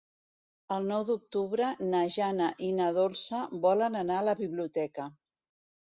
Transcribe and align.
El 0.75 0.87
nou 0.91 1.03
d'octubre 1.09 1.67
na 1.91 2.01
Jana 2.17 2.47
i 2.69 2.71
na 2.79 2.89
Dolça 2.97 3.45
volen 3.67 4.01
anar 4.03 4.19
a 4.23 4.29
la 4.31 4.39
biblioteca. 4.45 5.07